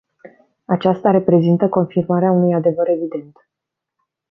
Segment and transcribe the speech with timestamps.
[0.65, 3.37] Aceasta reprezintă confirmarea unui adevăr evident.